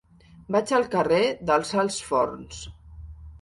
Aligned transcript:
Vaig 0.53 0.71
al 0.77 0.87
carrer 0.95 1.19
dels 1.51 1.75
Alts 1.83 2.01
Forns. 2.09 2.65